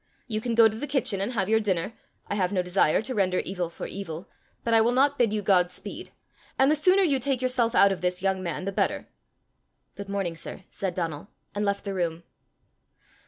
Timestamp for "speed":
5.69-6.09